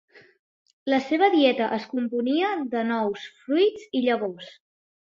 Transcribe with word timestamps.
La 0.93 0.99
seva 1.09 1.29
dieta 1.35 1.67
es 1.77 1.85
componia 1.93 2.51
de 2.75 2.85
nous, 2.89 3.31
fruits 3.45 3.89
i 4.01 4.07
llavors. 4.09 4.55